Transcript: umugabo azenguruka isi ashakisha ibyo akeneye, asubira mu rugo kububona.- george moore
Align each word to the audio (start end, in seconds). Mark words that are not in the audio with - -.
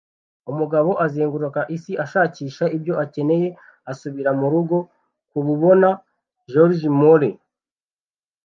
umugabo 0.51 0.91
azenguruka 1.05 1.61
isi 1.75 1.93
ashakisha 2.05 2.65
ibyo 2.75 2.93
akeneye, 3.03 3.47
asubira 3.91 4.31
mu 4.39 4.47
rugo 4.53 4.77
kububona.- 5.29 5.89
george 6.51 6.87
moore 6.99 7.29